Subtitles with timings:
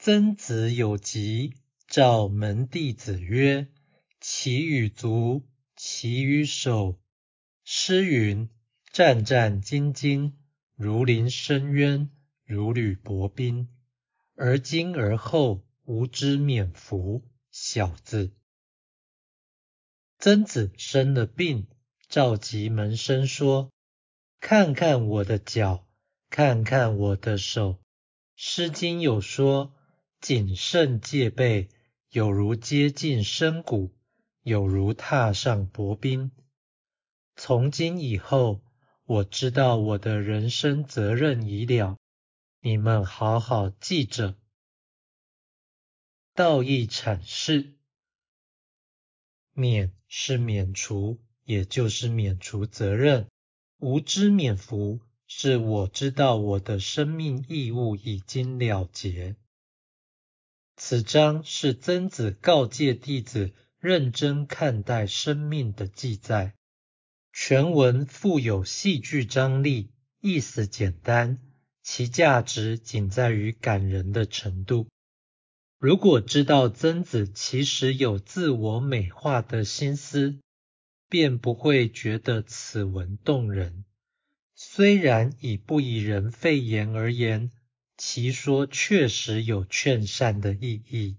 [0.00, 1.54] 曾子有疾，
[1.88, 3.66] 召门弟子曰
[4.20, 5.44] ：“其与足，
[5.74, 7.00] 其与手。”
[7.64, 8.48] 诗云
[8.92, 10.34] ：“战战兢兢，
[10.76, 12.10] 如临深渊，
[12.44, 13.68] 如履薄冰。”
[14.36, 17.24] 而今而后，吾之免服。
[17.50, 18.30] 小子。
[20.20, 21.66] 曾子生了病，
[22.08, 23.72] 召集门生说
[24.38, 25.88] ：“看看我的脚，
[26.30, 27.72] 看看我的手。”
[28.36, 29.74] 《诗经》有说。
[30.20, 31.68] 谨慎戒备，
[32.10, 33.94] 有如接近深谷，
[34.42, 36.32] 有如踏上薄冰。
[37.36, 38.60] 从今以后，
[39.04, 41.96] 我知道我的人生责任已了，
[42.60, 44.34] 你们好好记着。
[46.34, 47.74] 道义阐释：
[49.52, 53.28] 免是免除，也就是免除责任；
[53.78, 59.36] 无知免服，是我知道我的生命义务已经了结。
[60.80, 66.54] 此章是曾子告诫弟子认真看待生命的记载。
[67.32, 71.40] 全文富有戏剧张力，意思简单，
[71.82, 74.86] 其价值仅在于感人的程度。
[75.80, 80.38] 如果知道曾子其实有自我美化的心思，
[81.08, 83.84] 便不会觉得此文动人。
[84.54, 87.50] 虽然以不以人废言而言。
[87.98, 91.18] 其说确实有劝善的意义。